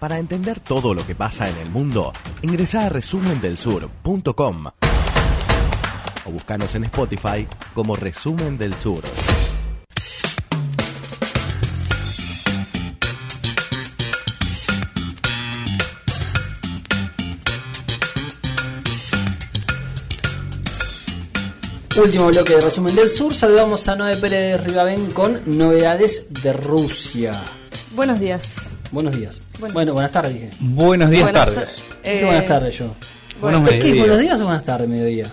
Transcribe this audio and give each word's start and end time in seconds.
Para 0.00 0.18
entender 0.18 0.58
todo 0.60 0.94
lo 0.94 1.06
que 1.06 1.14
pasa 1.14 1.50
en 1.50 1.58
el 1.58 1.68
mundo, 1.68 2.14
ingresa 2.40 2.86
a 2.86 2.88
resumendelsur.com 2.88 4.66
o 6.24 6.30
buscanos 6.30 6.74
en 6.74 6.84
Spotify 6.84 7.46
como 7.74 7.96
Resumen 7.96 8.56
del 8.56 8.74
Sur. 8.74 9.04
Último 22.02 22.28
bloque 22.28 22.54
de 22.54 22.60
resumen 22.62 22.94
del 22.94 23.10
sur. 23.10 23.34
Saludamos 23.34 23.86
a 23.88 23.96
Noé 23.96 24.16
Pérez 24.16 24.64
Ribabén 24.64 25.10
con 25.12 25.42
novedades 25.58 26.24
de 26.30 26.54
Rusia. 26.54 27.38
Buenos 27.90 28.18
días. 28.18 28.79
Buenos 28.92 29.16
días. 29.16 29.40
Bueno. 29.58 29.72
Bueno, 29.74 29.92
buenas 29.94 30.12
tardes 30.12 30.34
dije. 30.34 30.50
Buenos 30.60 31.10
días, 31.10 31.22
Buenas 31.24 31.44
tardes. 31.44 31.76
ta- 32.02 32.10
Eh, 32.10 32.24
buenas 32.24 32.46
tardes 32.46 32.78
yo. 32.78 32.86
Buenos 33.40 33.70
¿Es 33.70 33.82
que 33.84 33.94
buenos 33.94 34.18
días 34.18 34.40
o 34.40 34.44
buenas 34.44 34.64
tardes, 34.64 34.88
mediodía? 34.88 35.30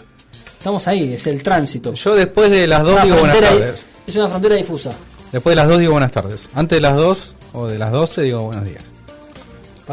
Estamos 0.58 0.88
ahí, 0.88 1.14
es 1.14 1.28
el 1.28 1.42
tránsito. 1.44 1.94
Yo 1.94 2.16
después 2.16 2.52
de 2.52 2.68
las 2.68 2.84
2 2.84 2.94
Una 2.94 3.04
digo 3.04 3.18
buenas 3.18 3.40
tardes. 3.40 3.86
Es 4.06 4.16
una 4.16 4.30
frontera 4.30 4.56
difusa. 4.56 4.92
Después 5.32 5.52
de 5.52 5.56
las 5.56 5.68
2 5.68 5.80
digo 5.80 5.92
buenas 5.94 6.12
tardes. 6.12 6.48
Antes 6.54 6.78
de 6.78 6.82
las 6.82 6.96
2 6.96 7.36
o 7.54 7.68
de 7.68 7.78
las 7.78 7.92
12 7.92 8.22
digo 8.22 8.44
buenos 8.44 8.66
días. 8.66 8.84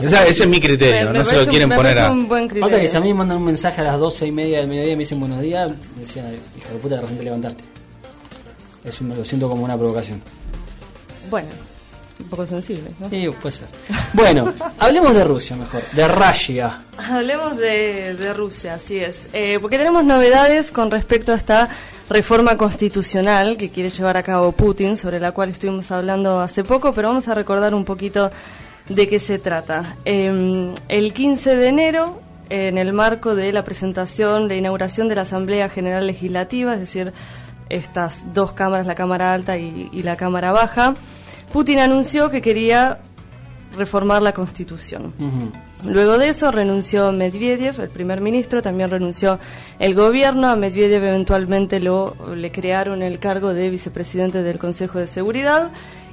Esa- 0.00 0.26
ese 0.26 0.42
es 0.42 0.48
mi 0.48 0.60
criterio, 0.60 1.06
me- 1.06 1.12
me 1.12 1.18
no 1.18 1.24
se 1.24 1.36
lo 1.36 1.42
un- 1.42 1.46
quieren 1.48 1.68
me 1.68 1.76
poner 1.76 1.98
a... 2.00 2.10
un 2.10 2.26
buen 2.28 2.48
criterio. 2.48 2.66
Pasa 2.68 2.80
que 2.80 2.88
si 2.88 2.96
a 2.96 3.00
mí 3.00 3.08
me 3.08 3.14
mandan 3.14 3.36
un 3.38 3.44
mensaje 3.44 3.80
a 3.80 3.84
las 3.84 3.98
12 3.98 4.26
y 4.26 4.32
media 4.32 4.58
del 4.58 4.66
mediodía 4.66 4.92
y 4.92 4.96
me 4.96 5.00
dicen 5.00 5.20
buenos 5.20 5.40
días, 5.40 5.70
me 5.94 6.00
decía, 6.00 6.24
hijo 6.58 6.68
de 6.72 6.78
puta, 6.80 6.96
de 6.96 7.00
repente 7.02 7.22
levantarte. 7.22 7.64
Eso 8.84 9.04
me 9.04 9.14
lo 9.14 9.24
siento 9.24 9.48
como 9.48 9.64
una 9.64 9.78
provocación. 9.78 10.20
Bueno, 11.30 11.46
un 12.20 12.28
poco 12.28 12.46
sensible, 12.46 12.90
¿no? 13.00 13.08
Sí, 13.08 13.26
puede 13.40 13.52
ser. 13.52 13.68
Bueno, 14.12 14.52
hablemos 14.78 15.14
de 15.14 15.24
Rusia 15.24 15.56
mejor, 15.56 15.82
de 15.92 16.08
Russia. 16.08 16.82
Hablemos 16.96 17.56
de, 17.56 18.14
de 18.14 18.32
Rusia, 18.32 18.74
así 18.74 18.98
es. 18.98 19.26
Eh, 19.32 19.58
porque 19.60 19.78
tenemos 19.78 20.04
novedades 20.04 20.70
con 20.70 20.90
respecto 20.90 21.32
a 21.32 21.34
esta 21.36 21.68
reforma 22.08 22.56
constitucional 22.56 23.56
que 23.56 23.70
quiere 23.70 23.90
llevar 23.90 24.16
a 24.16 24.22
cabo 24.22 24.52
Putin, 24.52 24.96
sobre 24.96 25.18
la 25.18 25.32
cual 25.32 25.50
estuvimos 25.50 25.90
hablando 25.90 26.38
hace 26.38 26.62
poco, 26.62 26.92
pero 26.92 27.08
vamos 27.08 27.28
a 27.28 27.34
recordar 27.34 27.74
un 27.74 27.84
poquito 27.84 28.30
de 28.88 29.08
qué 29.08 29.18
se 29.18 29.38
trata. 29.38 29.96
Eh, 30.04 30.72
el 30.88 31.12
15 31.12 31.56
de 31.56 31.68
enero, 31.68 32.20
en 32.50 32.78
el 32.78 32.92
marco 32.92 33.34
de 33.34 33.52
la 33.52 33.64
presentación, 33.64 34.48
la 34.48 34.54
inauguración 34.54 35.08
de 35.08 35.16
la 35.16 35.22
Asamblea 35.22 35.68
General 35.68 36.06
Legislativa, 36.06 36.74
es 36.74 36.80
decir, 36.80 37.12
estas 37.70 38.32
dos 38.34 38.52
cámaras, 38.52 38.86
la 38.86 38.94
Cámara 38.94 39.32
Alta 39.32 39.56
y, 39.58 39.88
y 39.90 40.02
la 40.02 40.16
Cámara 40.16 40.52
Baja, 40.52 40.94
Putin 41.54 41.78
anunció 41.78 42.30
que 42.30 42.42
quería 42.42 42.98
reformar 43.76 44.22
la 44.22 44.32
Constitución. 44.32 45.12
Luego 45.84 46.18
de 46.18 46.30
eso 46.30 46.50
renunció 46.50 47.12
Medvedev, 47.12 47.80
el 47.80 47.90
primer 47.90 48.20
ministro, 48.20 48.60
también 48.60 48.90
renunció 48.90 49.38
el 49.78 49.94
gobierno. 49.94 50.48
A 50.48 50.56
Medvedev 50.56 51.04
eventualmente 51.04 51.78
lo, 51.78 52.16
le 52.34 52.50
crearon 52.50 53.04
el 53.04 53.20
cargo 53.20 53.54
de 53.54 53.70
vicepresidente 53.70 54.42
del 54.42 54.58
Consejo 54.58 54.98
de 54.98 55.06
Seguridad 55.06 55.70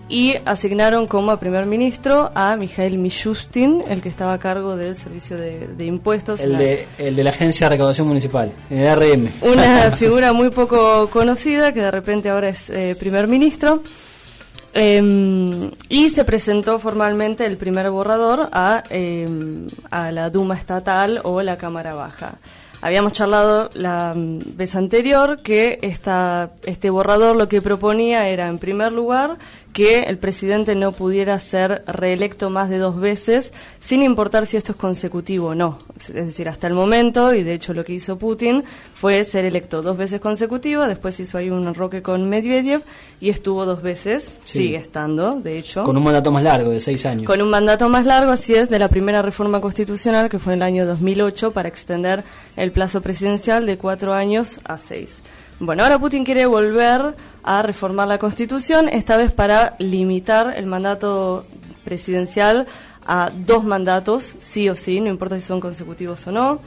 y 0.08 0.36
asignaron 0.45 1.08
como 1.08 1.36
primer 1.38 1.66
ministro 1.66 2.30
a 2.36 2.55
Mikhail 2.55 3.00
Mishustin, 3.00 3.83
el 3.88 4.03
que 4.03 4.09
estaba 4.09 4.33
a 4.33 4.39
cargo 4.39 4.78
del 4.78 4.94
servicio 4.94 5.38
de, 5.38 5.70
de 5.76 5.86
impuestos. 5.88 6.39
El 6.39 6.55
de, 6.55 6.88
el 7.00 7.16
de 7.16 7.23
la 7.23 7.31
Agencia 7.31 7.66
de 7.66 7.72
Recaudación 7.72 8.08
Municipal, 8.08 8.52
el 8.70 8.95
RM. 8.95 9.28
una 9.42 9.89
figura 9.98 10.33
muy 10.33 10.52
poco 10.52 11.09
conocida 11.09 11.73
que 11.73 11.81
de 11.81 11.89
repente 11.89 12.30
ahora 12.30 12.50
es 12.50 12.70
eh, 12.70 12.95
primer 13.00 13.28
ministro. 13.28 13.81
Eh, 14.73 15.72
y 15.89 16.09
se 16.09 16.23
presentó 16.23 16.80
formalmente 16.80 17.45
el 17.45 17.58
primer 17.58 17.89
borrador 17.89 18.50
a, 18.52 18.83
eh, 18.89 19.27
a 19.89 20.11
la 20.11 20.30
Duma 20.30 20.55
estatal 20.55 21.19
o 21.23 21.41
la 21.41 21.58
Cámara 21.58 21.94
Baja. 21.94 22.36
Habíamos 22.81 23.13
charlado 23.13 23.69
la 23.73 24.13
vez 24.15 24.75
anterior 24.75 25.42
que 25.43 25.77
esta, 25.83 26.52
este 26.65 26.89
borrador 26.89 27.36
lo 27.36 27.47
que 27.47 27.61
proponía 27.61 28.27
era, 28.27 28.47
en 28.47 28.58
primer 28.58 28.92
lugar, 28.92 29.37
que 29.71 30.02
el 30.02 30.17
presidente 30.17 30.75
no 30.75 30.91
pudiera 30.91 31.39
ser 31.39 31.83
reelecto 31.87 32.49
más 32.49 32.70
de 32.70 32.77
dos 32.80 32.99
veces, 32.99 33.53
sin 33.80 34.02
importar 34.03 34.45
si 34.45 34.58
esto 34.58 34.73
es 34.73 34.77
consecutivo 34.77 35.49
o 35.49 35.55
no. 35.55 35.77
Es 35.97 36.14
decir, 36.14 36.49
hasta 36.49 36.67
el 36.67 36.73
momento, 36.73 37.33
y 37.33 37.43
de 37.43 37.53
hecho 37.53 37.73
lo 37.73 37.86
que 37.86 37.93
hizo 37.93 38.17
Putin 38.17 38.64
fue 38.95 39.23
ser 39.23 39.45
electo 39.45 39.81
dos 39.81 39.95
veces 39.95 40.20
consecutivas, 40.20 40.87
después 40.89 41.20
hizo 41.20 41.37
ahí 41.37 41.49
un 41.49 41.65
enroque 41.67 42.02
con 42.02 42.27
Medvedev 42.27 42.81
y 43.21 43.30
estuvo 43.30 43.65
dos 43.65 43.81
veces, 43.81 44.36
Sí. 44.43 44.58
sigue 44.59 44.77
estando, 44.77 45.36
de 45.36 45.58
hecho. 45.58 45.83
Con 45.83 45.95
un 45.95 46.03
mandato 46.03 46.31
más 46.31 46.43
largo, 46.43 46.71
de 46.71 46.80
seis 46.81 47.05
años. 47.05 47.25
Con 47.25 47.41
un 47.41 47.49
mandato 47.49 47.87
más 47.87 48.05
largo, 48.05 48.31
así 48.31 48.53
es, 48.55 48.70
de 48.70 48.80
la 48.80 48.89
primera 48.89 49.21
reforma 49.21 49.61
constitucional 49.61 50.30
que 50.30 50.39
fue 50.39 50.53
en 50.53 50.59
el 50.59 50.64
año 50.64 50.86
2008 50.86 51.52
para 51.52 51.70
extender 51.70 52.23
el 52.58 52.70
plazo 52.71 53.02
presidencial 53.02 53.65
de 53.65 53.77
cuatro 53.77 54.14
años 54.14 54.59
a 54.64 54.77
seis. 54.77 55.21
Bueno, 55.59 55.83
ahora 55.83 55.99
Putin 55.99 56.26
quiere 56.26 56.45
volver 56.45 57.15
a 57.43 57.61
reformar 57.61 58.08
la 58.08 58.17
constitución, 58.17 58.89
esta 58.89 59.17
vez 59.17 59.32
para 59.32 59.76
limitar 59.80 60.54
el 60.58 60.65
mandato 60.65 61.45
presidencial 61.83 62.67
a 63.05 63.32
dos 63.33 63.64
mandatos, 63.64 64.36
sí 64.39 64.70
o 64.70 64.76
sí, 64.76 64.99
no 65.02 65.09
importa 65.09 65.39
si 65.39 65.45
son 65.45 65.59
consecutivos 65.59 66.26
o 66.27 66.32
no. 66.32 66.59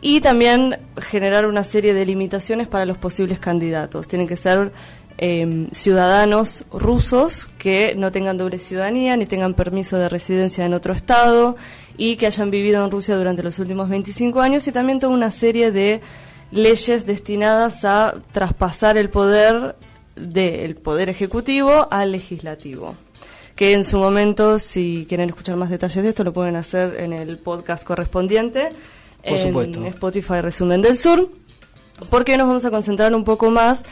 Y 0.00 0.20
también 0.20 0.78
generar 1.00 1.46
una 1.46 1.64
serie 1.64 1.94
de 1.94 2.04
limitaciones 2.04 2.68
para 2.68 2.84
los 2.84 2.98
posibles 2.98 3.40
candidatos. 3.40 4.06
Tienen 4.06 4.28
que 4.28 4.36
ser 4.36 4.70
eh, 5.18 5.66
ciudadanos 5.72 6.64
rusos 6.70 7.48
que 7.58 7.96
no 7.96 8.12
tengan 8.12 8.38
doble 8.38 8.60
ciudadanía 8.60 9.16
ni 9.16 9.26
tengan 9.26 9.54
permiso 9.54 9.98
de 9.98 10.08
residencia 10.08 10.64
en 10.64 10.74
otro 10.74 10.94
estado 10.94 11.56
y 11.98 12.16
que 12.16 12.26
hayan 12.26 12.50
vivido 12.50 12.82
en 12.82 12.90
Rusia 12.90 13.16
durante 13.16 13.42
los 13.42 13.58
últimos 13.58 13.90
25 13.90 14.40
años 14.40 14.66
y 14.66 14.72
también 14.72 15.00
toda 15.00 15.12
una 15.12 15.30
serie 15.30 15.70
de 15.72 16.00
leyes 16.50 17.04
destinadas 17.04 17.84
a 17.84 18.14
traspasar 18.32 18.96
el 18.96 19.10
poder 19.10 19.76
del 20.16 20.76
poder 20.76 21.10
ejecutivo 21.10 21.86
al 21.90 22.12
legislativo 22.12 22.94
que 23.58 23.72
en 23.72 23.82
su 23.82 23.98
momento, 23.98 24.60
si 24.60 25.04
quieren 25.08 25.30
escuchar 25.30 25.56
más 25.56 25.68
detalles 25.68 26.04
de 26.04 26.10
esto, 26.10 26.22
lo 26.22 26.32
pueden 26.32 26.54
hacer 26.54 26.94
en 27.00 27.12
el 27.12 27.38
podcast 27.38 27.82
correspondiente, 27.82 28.70
Por 29.24 29.36
en 29.36 29.48
supuesto. 29.48 29.84
Spotify 29.84 30.40
Resumen 30.40 30.80
del 30.80 30.96
Sur, 30.96 31.28
porque 32.08 32.36
nos 32.36 32.46
vamos 32.46 32.64
a 32.64 32.70
concentrar 32.70 33.12
un 33.16 33.24
poco 33.24 33.50
más 33.50 33.82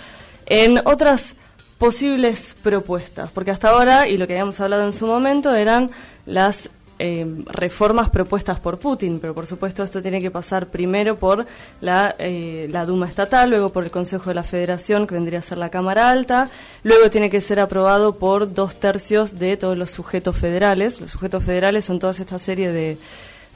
en 0.47 0.81
otras 0.85 1.35
posibles 1.79 2.55
propuestas, 2.63 3.33
porque 3.33 3.51
hasta 3.51 3.71
ahora, 3.71 4.07
y 4.07 4.17
lo 4.17 4.29
que 4.29 4.35
habíamos 4.35 4.61
hablado 4.61 4.85
en 4.85 4.93
su 4.93 5.05
momento, 5.05 5.53
eran 5.53 5.91
las 6.27 6.71
eh, 6.99 7.27
reformas 7.47 8.11
propuestas 8.11 8.59
por 8.61 8.79
Putin, 8.79 9.21
pero 9.21 9.35
por 9.35 9.47
supuesto 9.47 9.83
esto 9.83 10.01
tiene 10.01 10.21
que 10.21 10.31
pasar 10.31 10.69
primero 10.69 11.17
por 11.19 11.47
la, 11.81 12.15
eh, 12.19 12.69
la 12.71 12.85
Duma 12.87 13.07
estatal, 13.07 13.51
luego 13.51 13.71
por 13.71 13.85
el 13.85 13.91
Consejo 13.91 14.31
de 14.31 14.35
la 14.35 14.43
Federación, 14.43 15.07
que 15.07 15.15
vendría 15.15 15.41
a 15.41 15.43
ser 15.43 15.59
la 15.59 15.71
Cámara 15.71 16.11
Alta, 16.11 16.51
luego 16.83 17.11
tiene 17.11 17.31
que 17.31 17.41
ser 17.41 17.61
aprobado 17.61 18.17
por 18.17 18.53
dos 18.53 18.81
tercios 18.81 19.39
de 19.39 19.57
todos 19.57 19.77
los 19.77 19.91
sujetos 19.91 20.37
federales. 20.37 21.01
Los 21.01 21.11
sujetos 21.11 21.45
federales 21.45 21.85
son 21.85 21.99
toda 21.99 22.13
esta 22.13 22.39
serie 22.39 22.73
de, 22.73 22.99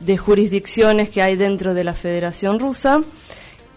de 0.01 0.17
jurisdicciones 0.19 1.09
que 1.09 1.23
hay 1.23 1.37
dentro 1.37 1.75
de 1.75 1.85
la 1.85 1.95
Federación 1.95 2.59
Rusa. 2.59 3.03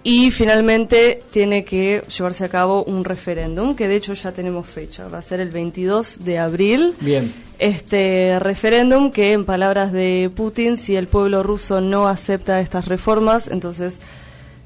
Y 0.03 0.31
finalmente 0.31 1.24
tiene 1.31 1.64
que 1.64 2.03
llevarse 2.16 2.44
a 2.44 2.50
cabo 2.50 2.84
un 2.84 3.06
referéndum, 3.06 3.74
que 3.74 3.88
de 3.88 3.96
hecho 3.96 4.14
ya 4.14 4.34
tenemos 4.34 4.68
fecha, 4.68 5.08
va 5.08 5.19
a 5.19 5.22
ser 5.22 5.40
el 5.40 5.50
22 5.50 6.25
de 6.25 6.40
abril. 6.40 6.94
Bien. 7.00 7.34
Este 7.58 8.38
referéndum 8.40 9.12
que 9.12 9.31
en 9.31 9.46
palabras 9.46 9.94
de 9.94 10.30
Putin, 10.36 10.75
si 10.75 10.97
el 10.97 11.08
pueblo 11.08 11.41
ruso 11.41 11.80
no 11.80 12.08
acepta 12.08 12.59
estas 12.59 12.90
reformas, 12.90 13.47
entonces 13.47 14.02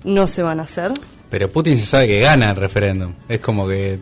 no 0.03 0.27
se 0.27 0.41
van 0.41 0.59
a 0.59 0.63
hacer. 0.63 0.93
Pero 1.29 1.51
Putin 1.51 1.77
se 1.77 1.85
sabe 1.85 2.07
que 2.07 2.19
gana 2.21 2.49
el 2.49 2.55
referéndum. 2.55 3.13
Es 3.29 3.39
como 3.39 3.67
que, 3.67 3.99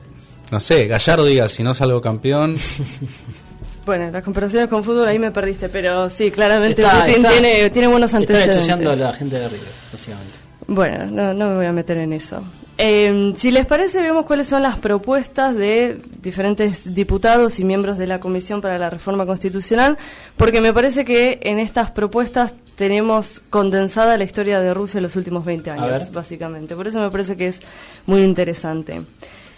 no 0.51 0.59
sé, 0.61 0.87
Gallardo 0.87 1.25
diga, 1.25 1.49
si 1.49 1.63
no 1.63 1.73
salgo 1.73 1.99
campeón, 1.99 2.55
Bueno, 3.85 4.09
las 4.11 4.23
comparaciones 4.23 4.69
con 4.69 4.83
fútbol 4.83 5.07
ahí 5.07 5.19
me 5.19 5.31
perdiste, 5.31 5.69
pero 5.69 6.09
sí, 6.09 6.31
claramente 6.31 6.81
Está- 6.81 7.01
Putin 7.01 7.15
está- 7.17 7.29
tiene, 7.29 7.69
tiene 7.69 7.87
buenos 7.87 8.13
antecedentes. 8.13 8.55
ensuciando 8.55 8.91
a 8.91 8.95
la 8.95 9.13
gente 9.13 9.37
de 9.37 9.47
River, 9.47 9.67
básicamente. 9.91 10.37
Bueno, 10.67 11.05
no, 11.05 11.33
no 11.33 11.49
me 11.49 11.55
voy 11.57 11.65
a 11.67 11.71
meter 11.71 11.97
en 11.97 12.11
eso. 12.13 12.41
Eh, 12.77 13.31
si 13.37 13.51
les 13.51 13.65
parece, 13.67 14.01
vemos 14.01 14.25
cuáles 14.25 14.47
son 14.47 14.63
las 14.63 14.79
propuestas 14.79 15.55
de 15.55 16.01
diferentes 16.21 16.93
diputados 16.93 17.59
y 17.59 17.63
miembros 17.63 17.97
de 17.97 18.07
la 18.07 18.19
Comisión 18.19 18.61
para 18.61 18.77
la 18.77 18.89
Reforma 18.89 19.25
Constitucional, 19.25 19.97
porque 20.35 20.59
me 20.59 20.73
parece 20.73 21.05
que 21.05 21.39
en 21.43 21.59
estas 21.59 21.91
propuestas 21.91 22.55
tenemos 22.75 23.41
condensada 23.49 24.17
la 24.17 24.23
historia 24.25 24.59
de 24.59 24.73
Rusia 24.73 24.97
en 24.97 25.03
los 25.03 25.15
últimos 25.15 25.45
20 25.45 25.69
A 25.69 25.75
años, 25.75 26.11
básicamente. 26.11 26.75
Por 26.75 26.87
eso 26.87 26.99
me 26.99 27.11
parece 27.11 27.37
que 27.37 27.47
es 27.47 27.61
muy 28.07 28.23
interesante. 28.23 29.03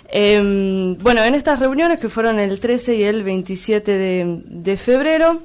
Eh, 0.09 0.95
bueno, 0.99 1.23
en 1.23 1.35
estas 1.35 1.59
reuniones 1.59 1.99
que 1.99 2.09
fueron 2.09 2.39
el 2.39 2.59
13 2.59 2.95
y 2.95 3.03
el 3.03 3.23
27 3.23 3.91
de, 3.91 4.77
febrero, 4.77 5.41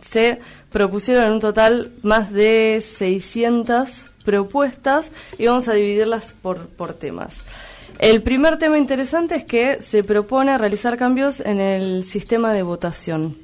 se 0.00 0.38
propusieron 0.70 1.24
en 1.24 1.32
un 1.32 1.40
total 1.40 1.90
más 2.02 2.32
de 2.32 2.80
600 2.80 4.04
propuestas 4.24 5.10
y 5.38 5.46
vamos 5.46 5.68
a 5.68 5.72
dividirlas 5.72 6.34
por 6.34 6.94
temas. 6.94 7.42
El 7.98 8.22
primer 8.22 8.58
tema 8.58 8.78
interesante 8.78 9.36
es 9.36 9.44
que 9.44 9.80
se 9.80 10.02
propone 10.02 10.56
realizar 10.58 10.96
cambios 10.96 11.40
en 11.40 11.60
el 11.60 12.04
sistema 12.04 12.52
de 12.52 12.62
votación. 12.62 13.36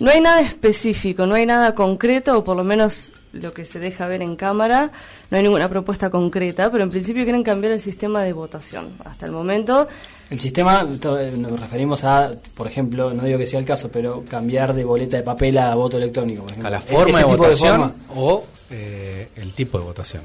No 0.00 0.10
hay 0.10 0.20
nada 0.20 0.40
específico, 0.40 1.26
no 1.26 1.34
hay 1.34 1.46
nada 1.46 1.74
concreto, 1.74 2.38
o 2.38 2.44
por 2.44 2.56
lo 2.56 2.64
menos 2.64 3.10
lo 3.32 3.52
que 3.52 3.64
se 3.64 3.78
deja 3.78 4.06
ver 4.08 4.22
en 4.22 4.36
cámara, 4.36 4.90
no 5.30 5.36
hay 5.36 5.42
ninguna 5.42 5.68
propuesta 5.68 6.08
concreta, 6.10 6.70
pero 6.70 6.84
en 6.84 6.90
principio 6.90 7.24
quieren 7.24 7.42
cambiar 7.42 7.72
el 7.72 7.80
sistema 7.80 8.22
de 8.22 8.32
votación. 8.32 8.90
Hasta 9.04 9.26
el 9.26 9.32
momento 9.32 9.86
El 10.30 10.38
sistema, 10.40 10.80
eh, 11.20 11.32
nos 11.36 11.58
referimos 11.60 12.04
a, 12.04 12.30
por 12.54 12.66
ejemplo, 12.66 13.12
no 13.12 13.24
digo 13.24 13.38
que 13.38 13.46
sea 13.46 13.58
el 13.60 13.66
caso, 13.66 13.90
pero 13.90 14.24
cambiar 14.28 14.74
de 14.74 14.84
boleta 14.84 15.16
de 15.18 15.22
papel 15.22 15.56
a 15.58 15.74
voto 15.74 15.96
electrónico. 15.98 16.42
Por 16.42 16.50
ejemplo. 16.52 16.68
A 16.68 16.70
la 16.70 16.78
¿Es- 16.78 16.84
forma 16.84 17.10
ese 17.10 17.18
de 17.18 17.24
tipo 17.24 17.36
votación 17.38 17.76
forma? 17.76 17.92
o 18.14 18.44
eh, 18.70 19.28
el 19.36 19.52
tipo 19.54 19.78
de 19.78 19.84
votación. 19.84 20.22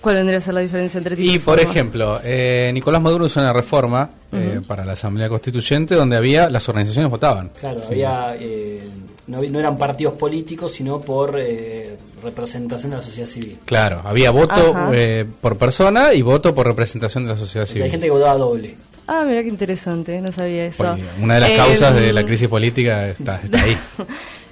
¿Cuál 0.00 0.16
vendría 0.16 0.36
a 0.36 0.40
ser 0.42 0.52
la 0.52 0.60
diferencia 0.60 0.98
entre 0.98 1.16
tipo 1.16 1.30
Y 1.32 1.36
y 1.36 1.38
por 1.38 1.56
forma? 1.56 1.70
ejemplo, 1.70 2.20
eh, 2.22 2.70
Nicolás 2.74 3.00
Maduro 3.00 3.24
hizo 3.24 3.40
una 3.40 3.54
reforma 3.54 4.10
eh, 4.32 4.60
para 4.66 4.84
la 4.84 4.92
Asamblea 4.92 5.30
Constituyente 5.30 5.94
donde 5.94 6.18
había 6.18 6.50
las 6.50 6.68
organizaciones 6.68 7.10
votaban. 7.10 7.50
Claro, 7.58 7.80
había, 7.88 8.36
eh, 8.38 8.82
no, 9.26 9.40
no 9.42 9.58
eran 9.58 9.78
partidos 9.78 10.14
políticos, 10.14 10.72
sino 10.72 11.00
por 11.00 11.36
eh, 11.38 11.96
representación 12.22 12.90
de 12.90 12.96
la 12.98 13.02
sociedad 13.02 13.28
civil. 13.28 13.58
Claro, 13.64 14.02
había 14.04 14.30
voto 14.30 14.74
eh, 14.92 15.24
por 15.40 15.56
persona 15.56 16.12
y 16.14 16.22
voto 16.22 16.54
por 16.54 16.66
representación 16.66 17.24
de 17.24 17.30
la 17.32 17.36
sociedad 17.38 17.62
O 17.62 17.66
sea, 17.66 17.72
civil. 17.72 17.82
hay 17.84 17.90
gente 17.90 18.06
que 18.06 18.10
votaba 18.12 18.36
doble. 18.36 18.74
Ah, 19.06 19.22
mira 19.26 19.42
qué 19.42 19.48
interesante, 19.48 20.20
no 20.20 20.32
sabía 20.32 20.66
eso. 20.66 20.82
Pues, 20.82 21.00
una 21.20 21.34
de 21.34 21.40
las 21.40 21.50
Eh, 21.50 21.56
causas 21.56 21.94
de 21.94 22.12
la 22.12 22.24
crisis 22.24 22.48
política 22.48 23.08
está, 23.08 23.36
está 23.42 23.62
ahí. 23.62 23.76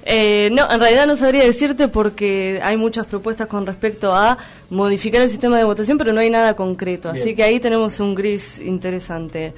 Eh, 0.05 0.49
no, 0.51 0.69
en 0.69 0.81
realidad 0.81 1.07
no 1.07 1.15
sabría 1.15 1.45
decirte 1.45 1.87
porque 1.87 2.59
hay 2.61 2.75
muchas 2.75 3.07
propuestas 3.07 3.47
con 3.47 3.65
respecto 3.65 4.13
a 4.13 4.37
modificar 4.69 5.21
el 5.21 5.29
sistema 5.29 5.57
de 5.57 5.63
votación, 5.63 5.97
pero 5.97 6.11
no 6.11 6.19
hay 6.19 6.29
nada 6.29 6.57
concreto. 6.57 7.09
Así 7.09 7.33
que 7.33 7.41
ahí 7.41 7.61
tenemos 7.61 8.01
un 8.01 8.13
gris 8.13 8.59
interesante. 8.59 9.53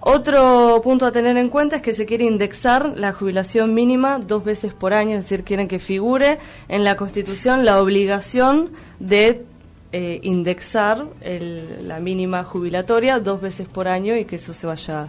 Otro 0.00 0.80
punto 0.84 1.06
a 1.06 1.10
tener 1.12 1.36
en 1.36 1.48
cuenta 1.48 1.76
es 1.76 1.82
que 1.82 1.94
se 1.94 2.06
quiere 2.06 2.24
indexar 2.24 2.92
la 2.96 3.12
jubilación 3.12 3.74
mínima 3.74 4.18
dos 4.24 4.44
veces 4.44 4.72
por 4.72 4.94
año, 4.94 5.12
es 5.18 5.24
decir, 5.24 5.42
quieren 5.42 5.66
que 5.68 5.78
figure 5.78 6.38
en 6.68 6.84
la 6.84 6.96
Constitución 6.96 7.64
la 7.64 7.80
obligación 7.80 8.70
de 9.00 9.44
eh, 9.92 10.20
indexar 10.22 11.06
el- 11.22 11.88
la 11.88 11.98
mínima 12.00 12.44
jubilatoria 12.44 13.18
dos 13.20 13.40
veces 13.40 13.66
por 13.68 13.88
año 13.88 14.16
y 14.16 14.24
que 14.26 14.36
eso 14.36 14.52
se 14.52 14.66
vaya 14.66 15.08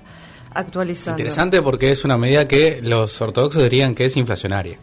actualizando. 0.53 1.19
Interesante 1.19 1.61
porque 1.61 1.89
es 1.89 2.05
una 2.05 2.17
medida 2.17 2.47
que 2.47 2.79
los 2.81 3.19
ortodoxos 3.21 3.61
dirían 3.63 3.93
que 3.93 4.05
es 4.05 4.15
inflacionaria. 4.17 4.77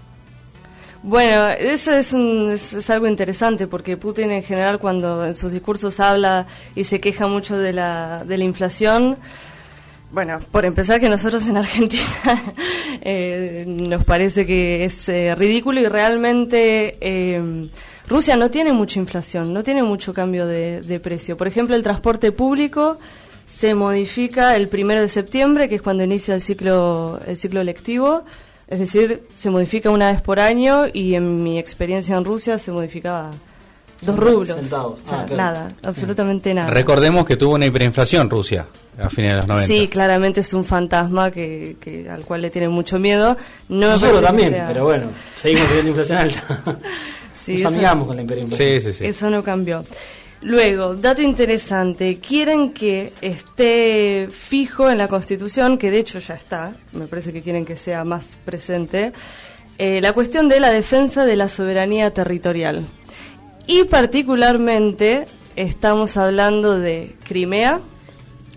Bueno, 1.03 1.49
eso 1.49 1.93
es, 1.93 2.13
un- 2.13 2.51
es, 2.51 2.73
es 2.75 2.91
algo 2.91 3.07
interesante 3.07 3.67
porque 3.67 3.97
Putin 3.97 4.31
en 4.31 4.43
general 4.43 4.79
cuando 4.79 5.25
en 5.27 5.35
sus 5.35 5.53
discursos 5.53 5.99
habla 6.01 6.47
y 6.75 6.85
se 6.85 7.01
queja 7.01 7.27
mucho 7.27 7.57
de 7.59 7.73
la, 7.73 8.25
de 8.27 8.37
la 8.39 8.45
inflación, 8.45 9.17
bueno, 10.15 10.39
por 10.53 10.65
empezar 10.65 11.01
que 11.01 11.09
nosotros 11.09 11.45
en 11.49 11.57
Argentina 11.57 12.05
eh, 13.03 13.65
nos 13.67 14.05
parece 14.05 14.47
que 14.47 14.85
es 14.85 15.09
eh, 15.09 15.35
ridículo 15.35 15.81
y 15.81 15.89
realmente 15.89 16.97
eh, 17.01 17.69
Rusia 18.07 18.37
no 18.37 18.49
tiene 18.49 18.73
mucha 18.73 19.01
inflación, 19.01 19.53
no 19.53 19.65
tiene 19.65 19.83
mucho 19.83 20.15
cambio 20.15 20.47
de, 20.47 20.83
de 20.83 21.01
precio. 21.01 21.37
Por 21.37 21.49
ejemplo, 21.49 21.75
el 21.75 21.83
transporte 21.83 22.31
público 22.31 22.97
se 23.45 23.75
modifica 23.75 24.55
el 24.55 24.69
primero 24.69 25.01
de 25.01 25.09
septiembre, 25.09 25.69
que 25.69 25.75
es 25.75 25.83
cuando 25.83 26.05
inicia 26.05 26.37
el 26.37 26.41
ciclo, 26.41 27.19
el 27.27 27.37
ciclo 27.37 27.65
lectivo. 27.65 28.23
Es 28.69 28.79
decir, 28.79 29.25
se 29.35 29.51
modifica 29.51 29.91
una 29.91 30.13
vez 30.13 30.23
por 30.23 30.39
año 30.39 30.85
y 30.93 31.17
en 31.17 31.43
mi 31.43 31.59
experiencia 31.59 32.17
en 32.17 32.25
Rusia 32.25 32.59
se 32.59 32.71
modificaba 32.71 33.33
dos 34.07 34.17
rublos. 34.19 34.49
centavos. 34.57 35.01
O 35.05 35.07
sea, 35.09 35.21
Ah, 35.21 35.27
claro. 35.27 35.37
Nada, 35.37 35.73
absolutamente 35.83 36.53
nada. 36.55 36.71
Recordemos 36.71 37.25
que 37.27 37.37
tuvo 37.37 37.55
una 37.55 37.67
hiperinflación 37.67 38.29
Rusia 38.31 38.67
a 38.99 39.09
fines 39.11 39.33
de 39.33 39.37
los 39.39 39.47
90. 39.49 39.67
Sí, 39.75 39.89
claramente 39.89 40.41
es 40.41 40.53
un 40.55 40.65
fantasma 40.65 41.31
que, 41.31 41.77
que 41.81 42.09
al 42.09 42.25
cual 42.25 42.43
le 42.43 42.51
tienen 42.51 42.71
mucho 42.71 42.99
miedo. 42.99 43.37
No 43.69 43.91
Nosotros 43.91 44.23
también, 44.23 44.51
sea- 44.53 44.69
pero 44.69 44.85
bueno, 44.85 45.07
seguimos 45.37 45.67
teniendo 45.69 45.91
inflación 45.91 46.19
alta. 46.19 46.43
Sí, 47.35 47.57
Nos 47.59 47.73
amigamos 47.75 48.07
con 48.07 48.17
la 48.17 48.23
hiperinflación. 48.23 48.81
sí, 48.81 48.93
sí. 48.93 48.99
sí. 49.01 49.05
Eso 49.05 49.29
no 49.29 49.43
cambió. 49.45 49.85
Luego, 50.41 50.95
dato 50.95 51.21
interesante, 51.21 52.19
quieren 52.19 52.73
que 52.73 53.13
esté 53.21 54.29
fijo 54.31 54.89
en 54.91 54.97
la 54.99 55.09
Constitución, 55.09 55.77
que 55.79 55.91
de 55.91 55.99
hecho 55.99 56.19
ya 56.21 56.35
está, 56.35 56.75
me 56.93 57.07
parece 57.07 57.33
que 57.35 57.43
quieren 57.43 57.65
que 57.67 57.77
sea 57.77 58.05
más 58.05 58.37
presente, 58.45 59.13
eh, 59.79 60.01
la 60.01 60.13
cuestión 60.15 60.49
de 60.49 60.61
la 60.61 60.71
defensa 60.71 61.25
de 61.27 61.37
la 61.37 61.49
soberanía 61.51 62.11
territorial. 62.13 62.87
Y 63.67 63.85
particularmente 63.85 65.27
estamos 65.57 66.17
hablando 66.17 66.79
de 66.79 67.15
Crimea, 67.25 67.81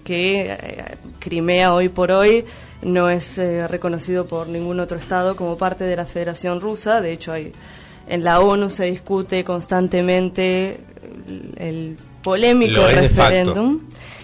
que 0.03 0.51
eh, 0.51 0.97
Crimea 1.19 1.73
hoy 1.73 1.89
por 1.89 2.11
hoy 2.11 2.45
no 2.81 3.09
es 3.09 3.37
eh, 3.37 3.67
reconocido 3.67 4.25
por 4.25 4.47
ningún 4.47 4.79
otro 4.79 4.97
estado 4.97 5.35
como 5.35 5.57
parte 5.57 5.83
de 5.85 5.95
la 5.95 6.05
Federación 6.05 6.61
Rusa. 6.61 7.01
De 7.01 7.13
hecho, 7.13 7.31
hay, 7.31 7.51
en 8.07 8.23
la 8.23 8.39
ONU 8.41 8.69
se 8.69 8.85
discute 8.85 9.43
constantemente 9.43 10.79
el, 11.27 11.53
el 11.57 11.97
polémico 12.23 12.81
Lo 12.81 12.87
referéndum. 12.89 13.81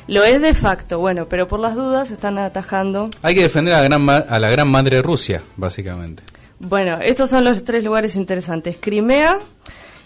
Lo 0.07 0.23
es 0.25 0.41
de 0.41 0.53
facto, 0.53 0.99
bueno, 0.99 1.27
pero 1.29 1.47
por 1.47 1.61
las 1.61 1.75
dudas 1.75 2.11
están 2.11 2.37
atajando. 2.37 3.09
Hay 3.21 3.35
que 3.35 3.43
defender 3.43 3.73
a 3.73 3.77
la, 3.77 3.83
gran 3.83 4.01
ma- 4.01 4.17
a 4.17 4.37
la 4.37 4.49
gran 4.49 4.67
madre 4.67 5.01
Rusia, 5.01 5.41
básicamente. 5.55 6.23
Bueno, 6.59 6.99
estos 7.01 7.29
son 7.29 7.45
los 7.45 7.63
tres 7.63 7.83
lugares 7.85 8.15
interesantes. 8.17 8.77
Crimea, 8.79 9.39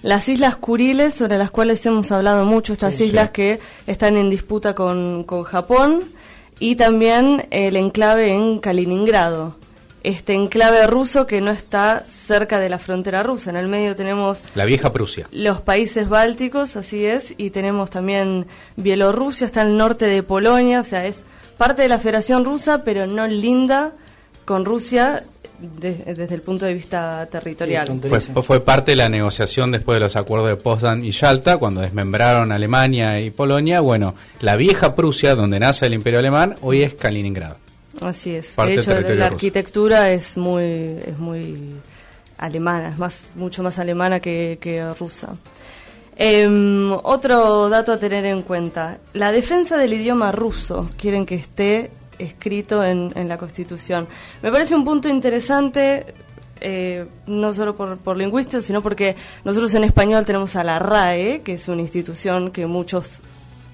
las 0.04 0.30
Islas 0.30 0.56
Kuriles, 0.56 1.14
sobre 1.14 1.38
las 1.38 1.52
cuales 1.52 1.86
hemos 1.86 2.12
hablado 2.12 2.46
mucho, 2.46 2.74
estas 2.74 2.96
Sí, 2.96 3.06
islas 3.06 3.28
sí. 3.28 3.34
que 3.34 3.60
están 3.88 4.18
en 4.18 4.30
disputa 4.30 4.74
con, 4.76 5.24
con 5.24 5.44
Japón, 5.44 6.04
y 6.60 6.76
también 6.76 7.48
el 7.52 7.76
enclave 7.78 8.34
en 8.34 8.60
Kaliningrado. 8.60 9.56
Este 10.04 10.34
enclave 10.34 10.88
ruso 10.88 11.28
que 11.28 11.42
no 11.42 11.52
está 11.52 12.04
cerca 12.08 12.60
de 12.60 12.70
la 12.70 12.78
frontera 12.78 13.24
rusa. 13.24 13.50
En 13.50 13.58
el 13.58 13.68
medio 13.68 13.96
tenemos 13.96 14.42
La 14.56 14.64
vieja 14.64 14.94
Prusia. 14.94 15.28
los 15.32 15.60
países 15.62 16.08
bálticos, 16.08 16.76
así 16.78 17.06
es, 17.06 17.34
y 17.38 17.50
tenemos 17.50 17.90
también 17.90 18.46
Bielorrusia, 18.78 19.46
está 19.46 19.62
al 19.62 19.76
norte 19.76 20.06
de 20.06 20.24
Polonia, 20.24 20.80
o 20.80 20.84
sea, 20.86 21.06
es 21.08 21.24
parte 21.58 21.82
de 21.82 21.90
la 21.90 22.00
Federación 22.00 22.46
Rusa, 22.46 22.84
pero 22.84 23.06
no 23.08 23.28
linda 23.28 23.92
con 24.46 24.64
Rusia 24.64 25.24
de- 25.59 26.13
desde 26.15 26.36
el 26.36 26.42
punto 26.42 26.65
de 26.65 26.74
vista 26.74 27.27
territorial. 27.31 27.88
Sí, 27.88 28.31
Fue, 28.44 28.59
parte 28.59 28.92
de 28.92 28.98
la 28.98 29.09
negociación 29.09 29.71
después 29.71 29.98
de 29.98 30.01
los 30.01 30.15
acuerdos 30.15 30.50
de 30.50 30.56
Potsdam 30.56 31.04
y 31.04 31.12
Yalta, 31.12 31.57
cuando 31.57 31.81
desmembraron 31.81 32.51
Alemania 32.51 33.19
y 33.19 33.30
Polonia. 33.31 33.81
Bueno, 33.81 34.15
la 34.42 34.56
vieja 34.56 34.95
Prusia, 34.95 35.36
donde 35.36 35.59
nace 35.59 35.86
el 35.86 35.94
imperio 35.94 36.19
alemán, 36.19 36.56
hoy 36.62 36.83
es 36.83 36.94
Kaliningrado. 36.95 37.57
así 38.01 38.36
es. 38.36 38.54
parte 38.54 38.74
de 38.74 38.81
hecho, 38.81 39.15
la, 39.15 39.25
arquitectura 39.25 40.12
es 40.12 40.38
muy, 40.38 40.63
es 40.63 41.18
muy 41.18 41.75
alemana, 42.38 42.89
es 42.89 42.98
más, 42.98 43.28
mucho 43.35 43.64
más 43.64 43.80
alemana 43.80 44.19
que, 44.19 44.57
que 44.61 44.94
rusa. 44.94 45.35
Em, 46.19 46.92
otro 46.92 47.69
dato 47.69 47.94
a 47.94 47.99
tener 47.99 48.26
en 48.26 48.42
cuenta, 48.42 48.97
la 49.14 49.31
defensa 49.31 49.78
del 49.78 49.94
idioma 49.94 50.31
ruso, 50.31 50.90
quieren 50.97 51.28
que 51.28 51.35
esté 51.35 51.92
escrito 52.19 52.83
en, 52.83 53.28
la 53.28 53.38
Constitución. 53.38 54.07
Me 54.42 54.52
parece 54.52 54.76
un 54.76 54.83
punto 54.83 55.09
interesante, 55.09 56.14
eh, 56.62 57.06
no 57.28 57.54
solo 57.54 57.76
por, 57.76 57.97
por 57.97 58.18
lingüistas, 58.18 58.66
sino 58.66 58.81
porque 58.81 59.16
nosotros 59.44 59.74
en 59.76 59.83
español 59.83 60.26
tenemos 60.26 60.56
a 60.56 60.64
la 60.64 60.80
RAE, 60.80 61.42
que 61.42 61.54
es 61.54 61.68
una 61.68 61.81
institución 61.81 62.52
que 62.52 62.66
muchos 62.66 63.21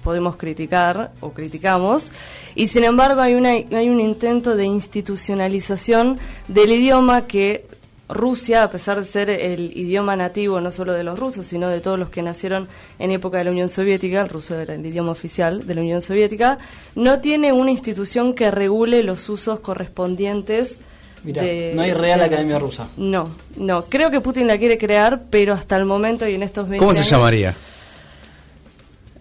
podemos 0.04 0.36
criticar 0.36 1.12
o 1.20 1.30
criticamos, 1.30 2.12
y 2.54 2.66
sin 2.66 2.84
embargo 2.84 3.22
hay, 3.22 3.34
una, 3.34 3.50
hay 3.50 3.88
un 3.88 4.00
intento 4.00 4.54
de 4.54 4.66
institucionalización 4.66 6.18
del 6.46 6.72
idioma 6.72 7.22
que 7.22 7.66
Rusia, 8.08 8.62
a 8.64 8.70
pesar 8.70 8.98
de 9.00 9.06
ser 9.06 9.30
el 9.30 9.72
idioma 9.76 10.14
nativo 10.14 10.60
no 10.60 10.70
solo 10.70 10.92
de 10.92 11.02
los 11.04 11.18
rusos, 11.18 11.46
sino 11.46 11.68
de 11.68 11.80
todos 11.80 11.98
los 11.98 12.10
que 12.10 12.20
nacieron 12.22 12.68
en 12.98 13.10
época 13.10 13.38
de 13.38 13.44
la 13.44 13.50
Unión 13.50 13.68
Soviética, 13.70 14.20
el 14.20 14.28
ruso 14.28 14.58
era 14.60 14.74
el 14.74 14.84
idioma 14.84 15.10
oficial 15.12 15.66
de 15.66 15.74
la 15.74 15.80
Unión 15.80 16.02
Soviética, 16.02 16.58
no 16.94 17.20
tiene 17.20 17.52
una 17.52 17.70
institución 17.70 18.34
que 18.34 18.50
regule 18.50 19.02
los 19.02 19.26
usos 19.30 19.60
correspondientes. 19.60 20.76
Mirá, 21.22 21.42
de- 21.42 21.72
no 21.74 21.80
hay 21.80 21.92
Real 21.94 22.18
de 22.20 22.26
Academia 22.26 22.58
Rusa. 22.58 22.88
No, 22.98 23.30
no. 23.56 23.84
Creo 23.86 24.10
que 24.10 24.20
Putin 24.20 24.46
la 24.46 24.58
quiere 24.58 24.76
crear, 24.76 25.22
pero 25.30 25.54
hasta 25.54 25.74
el 25.76 25.86
momento 25.86 26.28
y 26.28 26.34
en 26.34 26.42
estos 26.42 26.68
20 26.68 26.78
¿Cómo 26.84 26.92
se 26.92 26.98
años- 26.98 27.10
llamaría? 27.10 27.54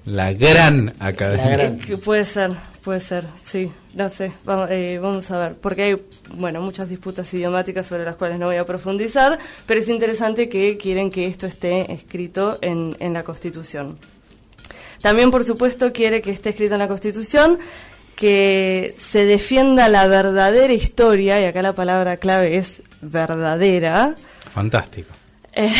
La 0.05 0.33
Gran 0.33 0.93
Academia. 0.99 1.45
La 1.45 1.51
gran. 1.57 1.79
que 1.79 1.95
puede 1.97 2.25
ser, 2.25 2.51
puede 2.83 2.99
ser, 2.99 3.25
sí, 3.43 3.71
no 3.93 4.09
sé, 4.09 4.31
vamos, 4.43 4.67
eh, 4.69 4.99
vamos 5.01 5.31
a 5.31 5.39
ver, 5.39 5.55
porque 5.55 5.83
hay, 5.83 5.95
bueno, 6.35 6.61
muchas 6.61 6.89
disputas 6.89 7.33
idiomáticas 7.33 7.87
sobre 7.87 8.03
las 8.03 8.15
cuales 8.15 8.37
no 8.39 8.47
voy 8.47 8.57
a 8.57 8.65
profundizar, 8.65 9.39
pero 9.65 9.79
es 9.79 9.87
interesante 9.87 10.49
que 10.49 10.77
quieren 10.77 11.09
que 11.09 11.25
esto 11.27 11.47
esté 11.47 11.91
escrito 11.91 12.57
en, 12.61 12.95
en 12.99 13.13
la 13.13 13.23
Constitución. 13.23 13.97
También, 15.01 15.31
por 15.31 15.43
supuesto, 15.43 15.91
quiere 15.93 16.21
que 16.21 16.31
esté 16.31 16.49
escrito 16.49 16.75
en 16.75 16.79
la 16.79 16.87
Constitución 16.87 17.59
que 18.15 18.93
se 18.97 19.25
defienda 19.25 19.89
la 19.89 20.07
verdadera 20.07 20.73
historia, 20.73 21.41
y 21.41 21.45
acá 21.45 21.61
la 21.61 21.73
palabra 21.73 22.17
clave 22.17 22.57
es 22.57 22.81
verdadera, 23.01 24.15
Fantástico. 24.53 25.11
eh, 25.53 25.73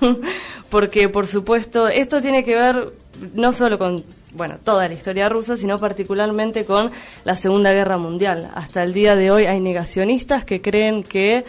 porque, 0.70 1.08
por 1.08 1.26
supuesto, 1.26 1.88
esto 1.88 2.20
tiene 2.20 2.44
que 2.44 2.54
ver 2.54 2.92
no 3.34 3.52
solo 3.52 3.78
con, 3.78 4.04
bueno, 4.32 4.56
toda 4.64 4.88
la 4.88 4.94
historia 4.94 5.28
rusa, 5.28 5.56
sino 5.56 5.78
particularmente 5.78 6.64
con 6.64 6.90
la 7.24 7.36
Segunda 7.36 7.72
Guerra 7.72 7.98
Mundial. 7.98 8.50
Hasta 8.54 8.82
el 8.82 8.92
día 8.92 9.16
de 9.16 9.30
hoy 9.30 9.44
hay 9.46 9.60
negacionistas 9.60 10.44
que 10.44 10.60
creen 10.60 11.02
que 11.02 11.44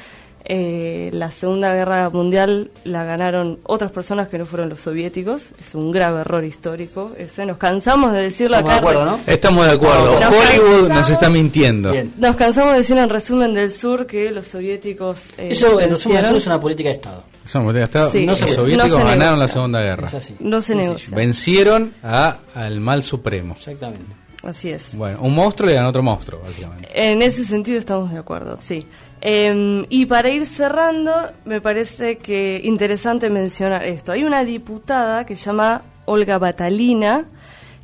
Eh, 0.45 1.09
la 1.13 1.31
Segunda 1.31 1.73
Guerra 1.73 2.09
Mundial 2.09 2.69
la 2.83 3.05
ganaron 3.05 3.59
otras 3.63 3.91
personas 3.93 4.27
que 4.27 4.37
no 4.37 4.45
fueron 4.45 4.67
los 4.67 4.81
soviéticos. 4.81 5.51
Es 5.57 5.73
un 5.73 5.89
grave 5.93 6.19
error 6.19 6.43
histórico. 6.43 7.13
Ese. 7.17 7.45
Nos 7.45 7.55
cansamos 7.55 8.11
de 8.11 8.23
decirlo 8.23 8.57
Estamos 8.57 8.73
de 8.73 8.79
acuerdo, 8.79 9.05
¿no? 9.05 9.19
Estamos 9.25 9.65
de 9.65 9.71
acuerdo. 9.71 10.19
Nos 10.19 10.33
Hollywood 10.33 10.89
nos 10.89 11.09
está 11.09 11.29
mintiendo. 11.29 11.93
Bien. 11.93 12.13
Nos 12.17 12.35
cansamos 12.35 12.73
de 12.73 12.79
decir 12.79 12.97
en 12.97 13.07
resumen 13.09 13.53
del 13.53 13.71
sur 13.71 14.05
que 14.05 14.31
los 14.31 14.45
soviéticos. 14.47 15.29
eh, 15.37 15.47
Eso, 15.51 15.79
en 15.79 15.91
resumen, 15.91 15.91
vencieron. 15.91 16.25
eso 16.25 16.35
es 16.35 16.47
una 16.47 16.59
política 16.59 16.89
de 16.89 16.95
Estado. 16.95 17.23
Somos- 17.45 17.75
hasta- 17.75 18.09
Sí, 18.09 18.25
los 18.25 18.39
no 18.41 18.47
se- 18.47 18.53
soviéticos 18.55 18.89
no 18.91 18.97
se 18.97 19.03
ganaron 19.03 19.39
la 19.39 19.47
Segunda 19.47 19.81
Guerra. 19.81 20.07
Es 20.07 20.13
así. 20.13 20.35
No 20.39 20.61
se 20.61 20.75
negocia. 20.75 21.15
Vencieron 21.15 21.93
a, 22.03 22.37
al 22.55 22.79
mal 22.79 23.03
supremo. 23.03 23.53
Exactamente. 23.53 24.05
Así 24.43 24.69
es. 24.69 24.95
Bueno, 24.95 25.19
un 25.21 25.33
monstruo 25.35 25.69
le 25.69 25.75
ganó 25.75 25.89
otro 25.89 26.03
monstruo, 26.03 26.41
básicamente. 26.41 26.89
En 26.93 27.21
ese 27.21 27.45
sentido 27.45 27.79
estamos 27.79 28.11
de 28.11 28.19
acuerdo, 28.19 28.57
sí. 28.59 28.85
Eh, 29.21 29.85
y 29.89 30.05
para 30.05 30.29
ir 30.29 30.45
cerrando, 30.45 31.13
me 31.45 31.61
parece 31.61 32.17
que 32.17 32.59
interesante 32.63 33.29
mencionar 33.29 33.85
esto. 33.85 34.11
Hay 34.11 34.23
una 34.25 34.43
diputada 34.43 35.25
que 35.25 35.37
se 35.37 35.45
llama 35.45 35.81
Olga 36.05 36.37
Batalina 36.39 37.23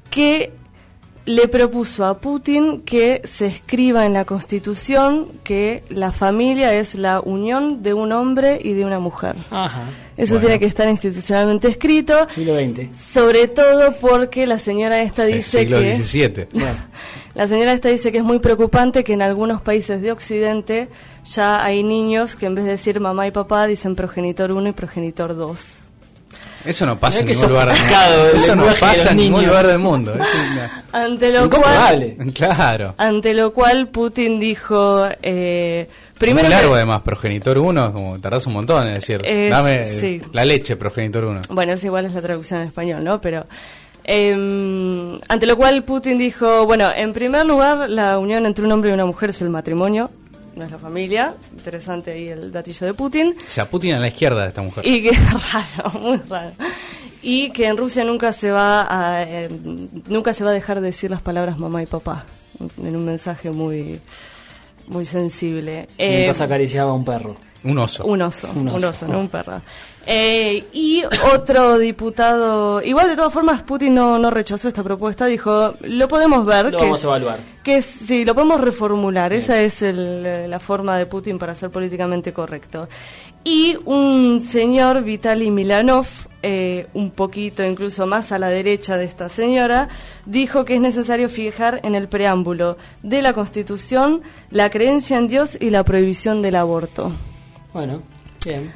que 0.09 0.51
le 1.29 1.47
propuso 1.47 2.05
a 2.05 2.17
Putin 2.19 2.81
que 2.81 3.21
se 3.23 3.45
escriba 3.45 4.07
en 4.07 4.13
la 4.13 4.25
Constitución 4.25 5.27
que 5.43 5.83
la 5.89 6.11
familia 6.11 6.73
es 6.73 6.95
la 6.95 7.19
unión 7.21 7.83
de 7.83 7.93
un 7.93 8.11
hombre 8.13 8.59
y 8.63 8.73
de 8.73 8.83
una 8.83 8.99
mujer. 8.99 9.35
Ajá. 9.51 9.83
Eso 10.17 10.33
Bueno. 10.33 10.47
tiene 10.47 10.59
que 10.59 10.65
estar 10.65 10.89
institucionalmente 10.89 11.67
escrito, 11.67 12.27
Siglo 12.33 12.55
XX. 12.55 12.97
sobre 12.99 13.47
todo 13.47 13.93
porque 14.01 14.47
la 14.47 14.57
señora 14.57 15.03
esta 15.03 15.27
Sí, 15.27 15.33
dice 15.33 15.59
siglo 15.59 15.79
que... 15.81 15.97
XVII. 15.97 16.47
La 17.35 17.47
señora 17.47 17.73
esta 17.73 17.89
dice 17.89 18.11
que 18.11 18.17
es 18.17 18.23
muy 18.23 18.39
preocupante 18.39 19.03
que 19.03 19.13
en 19.13 19.21
algunos 19.21 19.61
países 19.61 20.01
de 20.01 20.11
Occidente 20.11 20.89
ya 21.25 21.63
hay 21.63 21.83
niños 21.83 22.35
que 22.35 22.47
en 22.47 22.55
vez 22.55 22.65
de 22.65 22.71
decir 22.71 22.99
mamá 22.99 23.27
y 23.27 23.31
papá 23.31 23.67
dicen 23.67 23.95
progenitor 23.95 24.51
1 24.51 24.69
y 24.69 24.71
progenitor 24.71 25.35
2. 25.35 25.88
Eso 26.65 26.85
no 26.85 26.97
pasa 26.97 27.19
en 27.21 27.27
ningún 27.27 27.49
lugar 27.49 27.67
del 27.69 27.77
mundo. 27.79 28.27
Eso 28.35 28.55
no 28.55 28.65
pasa 28.79 29.11
en 29.11 29.17
ningún 29.17 29.45
lugar 29.45 29.67
del 29.67 29.79
mundo. 29.79 30.13
Es 30.13 30.27
una- 30.53 30.83
Ante 31.05 31.29
lo 31.31 31.49
cual. 31.49 32.15
Claro. 32.33 32.93
ante 32.97 33.33
lo 33.33 33.53
cual 33.53 33.87
Putin 33.87 34.39
dijo 34.39 35.07
eh, 35.21 35.87
Primero 36.17 36.49
largo 36.49 36.71
que- 36.71 36.75
además, 36.77 37.01
progenitor 37.03 37.57
1, 37.59 37.93
como 37.93 38.19
tardás 38.19 38.45
un 38.47 38.53
montón 38.53 38.87
en 38.87 38.95
decir, 38.95 39.21
Es- 39.23 39.49
dame 39.49 39.85
sí. 39.85 40.21
la 40.33 40.43
leche, 40.45 40.75
progenitor 40.75 41.23
1. 41.25 41.41
Bueno, 41.49 41.73
eso 41.73 41.85
igual 41.87 42.05
es 42.05 42.13
la 42.13 42.21
traducción 42.21 42.61
en 42.61 42.67
español, 42.67 43.03
¿no? 43.03 43.21
Pero 43.21 43.45
eh, 44.03 45.19
ante 45.27 45.45
lo 45.45 45.55
cual 45.55 45.83
Putin 45.83 46.17
dijo, 46.17 46.65
bueno, 46.65 46.89
en 46.93 47.13
primer 47.13 47.45
lugar, 47.45 47.89
la 47.89 48.17
unión 48.19 48.45
entre 48.45 48.65
un 48.65 48.71
hombre 48.71 48.89
y 48.89 48.93
una 48.93 49.05
mujer 49.05 49.29
es 49.29 49.41
el 49.41 49.49
matrimonio, 49.49 50.09
no 50.59 50.65
es 50.65 50.71
la 50.71 50.77
familia. 50.77 51.33
Interesante 51.51 52.11
ahí 52.11 52.27
el 52.27 52.51
datillo 52.51 52.85
de 52.85 52.93
Putin. 52.93 53.35
O 53.35 53.49
sea, 53.49 53.67
Putin 53.67 53.93
a 53.93 53.99
la 53.99 54.09
izquierda 54.09 54.43
de 54.43 54.49
esta 54.49 54.61
mujer. 54.61 54.85
Y 54.85 55.01
que 55.01 55.11
raro, 55.53 55.99
muy 55.99 56.17
raro. 56.29 56.51
Y 57.21 57.51
que 57.51 57.67
en 57.67 57.77
Rusia 57.77 58.03
nunca 58.03 58.31
se 58.31 58.51
va 58.51 58.85
a 58.89 59.23
eh, 59.23 59.49
nunca 60.07 60.33
se 60.33 60.43
va 60.43 60.51
a 60.51 60.53
dejar 60.53 60.79
de 60.81 60.87
decir 60.87 61.09
las 61.09 61.21
palabras 61.21 61.57
mamá 61.57 61.81
y 61.81 61.85
papá 61.85 62.25
en 62.77 62.95
un 62.95 63.05
mensaje 63.05 63.49
muy 63.49 63.99
muy 64.87 65.05
sensible. 65.05 65.87
Eh, 65.97 66.09
mientras 66.09 66.41
acariciaba 66.41 66.91
a 66.91 66.93
un 66.93 67.05
perro. 67.05 67.35
Un 67.63 67.77
oso. 67.77 68.05
un 68.05 68.21
oso, 68.21 68.49
Un 68.55 68.69
un 68.69 68.83
oso. 68.83 69.05
no 69.07 69.19
un 69.19 69.27
perro. 69.29 69.61
Eh, 70.11 70.63
y 70.73 71.03
otro 71.33 71.77
diputado, 71.77 72.81
igual 72.81 73.09
de 73.09 73.15
todas 73.15 73.31
formas 73.33 73.61
Putin 73.63 73.93
no, 73.93 74.17
no 74.17 74.31
rechazó 74.31 74.67
esta 74.67 74.81
propuesta, 74.81 75.25
dijo, 75.25 75.73
lo 75.81 76.07
podemos 76.07 76.45
ver, 76.45 76.71
Lo 76.71 76.77
que 76.79 76.83
vamos 76.85 76.99
es- 76.99 77.05
a 77.05 77.07
evaluar. 77.09 77.39
que 77.63 77.77
es, 77.77 77.85
sí, 77.85 78.25
lo 78.25 78.33
podemos 78.33 78.59
reformular, 78.61 79.29
Bien. 79.31 79.41
esa 79.43 79.61
es 79.61 79.81
el, 79.83 80.25
eh, 80.25 80.47
la 80.47 80.59
forma 80.59 80.97
de 80.97 81.05
Putin 81.05 81.37
para 81.37 81.53
ser 81.53 81.69
políticamente 81.69 82.33
correcto. 82.33 82.87
Y 83.43 83.77
un 83.85 84.41
señor, 84.41 85.03
Vitaly 85.03 85.51
Milanov, 85.51 86.07
eh, 86.41 86.87
un 86.93 87.11
poquito 87.11 87.63
incluso 87.63 88.05
más 88.07 88.31
a 88.31 88.39
la 88.39 88.47
derecha 88.49 88.97
de 88.97 89.05
esta 89.05 89.29
señora, 89.29 89.89
dijo 90.25 90.65
que 90.65 90.75
es 90.75 90.81
necesario 90.81 91.29
fijar 91.29 91.81
en 91.83 91.93
el 91.95 92.07
preámbulo 92.07 92.77
de 93.03 93.21
la 93.21 93.33
Constitución 93.33 94.21
la 94.49 94.69
creencia 94.69 95.17
en 95.17 95.27
Dios 95.27 95.57
y 95.59 95.69
la 95.69 95.83
prohibición 95.83 96.41
del 96.41 96.55
aborto. 96.55 97.11
Bueno, 97.73 98.01
bien. 98.45 98.71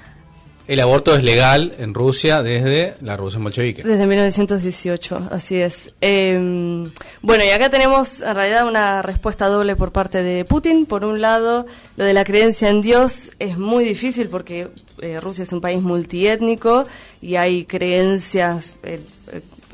El 0.66 0.80
aborto 0.80 1.14
es 1.14 1.24
legal 1.24 1.74
en 1.78 1.94
Rusia 1.94 2.42
desde 2.42 2.96
la 3.02 3.18
Revolución 3.18 3.44
Bolchevique. 3.44 3.84
Desde 3.84 4.08
1918, 4.08 5.28
así 5.30 5.60
es. 5.60 5.94
Eh, 6.00 6.86
bueno, 7.22 7.44
y 7.44 7.50
acá 7.50 7.70
tenemos 7.70 8.22
en 8.22 8.34
realidad 8.34 8.66
una 8.66 9.02
respuesta 9.02 9.48
doble 9.48 9.76
por 9.76 9.92
parte 9.92 10.24
de 10.24 10.46
Putin. 10.46 10.86
Por 10.86 11.04
un 11.04 11.20
lado, 11.20 11.66
lo 11.98 12.06
de 12.06 12.14
la 12.14 12.24
creencia 12.24 12.70
en 12.70 12.82
Dios 12.82 13.32
es 13.40 13.58
muy 13.58 13.84
difícil 13.84 14.30
porque 14.30 14.70
eh, 15.00 15.20
Rusia 15.20 15.44
es 15.44 15.52
un 15.52 15.60
país 15.60 15.82
multiétnico 15.82 16.88
y 17.20 17.36
hay 17.36 17.66
creencias, 17.66 18.74
el, 18.84 19.02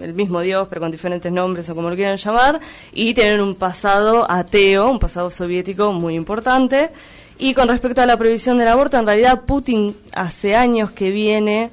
el 0.02 0.14
mismo 0.14 0.42
Dios, 0.42 0.68
pero 0.70 0.82
con 0.82 0.90
diferentes 0.90 1.32
nombres 1.32 1.70
o 1.70 1.76
como 1.76 1.92
lo 1.92 1.96
quieran 1.96 2.18
llamar, 2.18 2.60
y 2.92 3.14
tienen 3.14 3.42
un 3.42 3.54
pasado 3.54 4.26
ateo, 4.30 4.90
un 4.90 4.98
pasado 4.98 5.30
soviético 5.30 5.94
muy 5.94 6.16
importante. 6.16 6.90
Y 7.40 7.54
con 7.54 7.70
respecto 7.70 8.02
a 8.02 8.06
la 8.06 8.18
prohibición 8.18 8.58
del 8.60 8.68
aborto, 8.68 8.98
en 8.98 9.06
realidad 9.06 9.42
Putin 9.46 9.96
hace 10.14 10.56
años 10.56 10.92
que 10.92 11.10
viene 11.10 11.72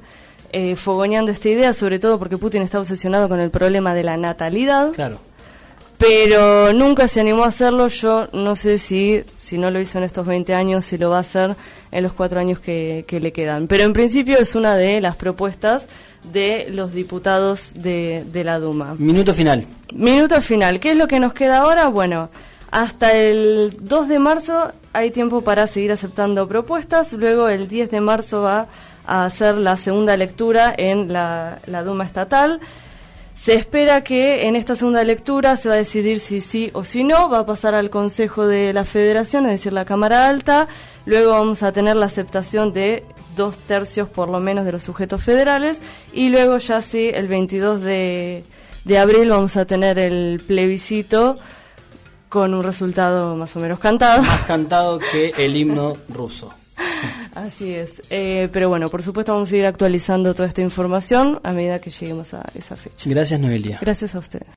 eh, 0.53 0.75
fogoneando 0.77 1.29
esta 1.31 1.49
idea, 1.49 1.73
sobre 1.73 1.99
todo 1.99 2.17
porque 2.17 2.37
Putin 2.37 2.61
está 2.61 2.79
obsesionado 2.79 3.27
con 3.27 3.39
el 3.41 3.51
problema 3.51 3.93
de 3.93 4.03
la 4.03 4.15
natalidad, 4.15 4.91
Claro. 4.93 5.19
pero 5.97 6.71
nunca 6.73 7.07
se 7.09 7.19
animó 7.19 7.43
a 7.43 7.47
hacerlo. 7.47 7.89
Yo 7.89 8.29
no 8.31 8.55
sé 8.55 8.77
si, 8.77 9.23
si 9.35 9.57
no 9.57 9.69
lo 9.71 9.81
hizo 9.81 9.97
en 9.97 10.05
estos 10.05 10.25
20 10.25 10.53
años, 10.53 10.85
si 10.85 10.97
lo 10.97 11.09
va 11.09 11.17
a 11.17 11.21
hacer 11.21 11.55
en 11.91 12.03
los 12.03 12.13
cuatro 12.13 12.39
años 12.39 12.59
que, 12.59 13.03
que 13.07 13.19
le 13.19 13.33
quedan. 13.33 13.67
Pero 13.67 13.83
en 13.83 13.91
principio 13.93 14.37
es 14.39 14.55
una 14.55 14.75
de 14.77 15.01
las 15.01 15.15
propuestas 15.17 15.85
de 16.31 16.67
los 16.69 16.93
diputados 16.93 17.73
de, 17.75 18.23
de 18.31 18.43
la 18.45 18.59
Duma. 18.59 18.95
Minuto 18.97 19.33
final. 19.33 19.65
Minuto 19.93 20.39
final. 20.41 20.79
¿Qué 20.79 20.91
es 20.91 20.97
lo 20.97 21.07
que 21.07 21.19
nos 21.19 21.33
queda 21.33 21.59
ahora? 21.59 21.87
Bueno, 21.89 22.29
hasta 22.71 23.13
el 23.13 23.77
2 23.79 24.07
de 24.07 24.19
marzo 24.19 24.71
hay 24.93 25.11
tiempo 25.11 25.41
para 25.41 25.67
seguir 25.67 25.91
aceptando 25.91 26.47
propuestas. 26.47 27.13
Luego 27.13 27.47
el 27.49 27.67
10 27.67 27.91
de 27.91 28.01
marzo 28.01 28.41
va 28.41 28.67
a 29.05 29.25
hacer 29.25 29.55
la 29.55 29.77
segunda 29.77 30.17
lectura 30.17 30.73
en 30.77 31.13
la, 31.13 31.59
la 31.65 31.83
Duma 31.83 32.03
estatal. 32.03 32.59
Se 33.33 33.53
espera 33.53 34.03
que 34.03 34.47
en 34.47 34.55
esta 34.55 34.75
segunda 34.75 35.03
lectura 35.03 35.55
se 35.55 35.69
va 35.69 35.75
a 35.75 35.77
decidir 35.77 36.19
si 36.19 36.41
sí 36.41 36.71
o 36.73 36.83
si 36.83 37.03
no. 37.03 37.29
Va 37.29 37.39
a 37.39 37.45
pasar 37.45 37.75
al 37.75 37.89
Consejo 37.89 38.47
de 38.47 38.73
la 38.73 38.83
Federación, 38.83 39.45
es 39.45 39.51
decir, 39.51 39.71
la 39.71 39.85
Cámara 39.85 40.27
Alta. 40.27 40.67
Luego 41.05 41.31
vamos 41.31 41.63
a 41.63 41.71
tener 41.71 41.95
la 41.95 42.07
aceptación 42.07 42.73
de 42.73 43.05
dos 43.35 43.59
tercios 43.59 44.09
por 44.09 44.27
lo 44.27 44.39
menos 44.39 44.65
de 44.65 44.71
los 44.71 44.83
sujetos 44.83 45.23
federales. 45.23 45.79
Y 46.11 46.29
luego 46.29 46.57
ya 46.57 46.81
sí, 46.81 47.11
el 47.13 47.27
22 47.27 47.81
de, 47.81 48.43
de 48.83 48.97
abril 48.97 49.29
vamos 49.29 49.55
a 49.55 49.65
tener 49.65 49.99
el 49.99 50.41
plebiscito 50.45 51.37
con 52.29 52.53
un 52.53 52.63
resultado 52.63 53.35
más 53.35 53.55
o 53.55 53.59
menos 53.59 53.79
cantado. 53.79 54.21
Más 54.23 54.41
cantado 54.41 54.99
que 54.99 55.33
el 55.37 55.55
himno 55.55 55.97
ruso. 56.09 56.53
Así 57.35 57.73
es. 57.73 58.01
Eh, 58.09 58.49
pero 58.51 58.69
bueno, 58.69 58.89
por 58.89 59.03
supuesto 59.03 59.33
vamos 59.33 59.49
a 59.49 59.51
seguir 59.51 59.65
actualizando 59.65 60.33
toda 60.33 60.47
esta 60.47 60.61
información 60.61 61.39
a 61.43 61.51
medida 61.51 61.79
que 61.79 61.89
lleguemos 61.89 62.33
a 62.33 62.43
esa 62.55 62.75
fecha. 62.75 63.09
Gracias, 63.09 63.39
Noelia. 63.39 63.79
Gracias 63.81 64.15
a 64.15 64.19
ustedes. 64.19 64.45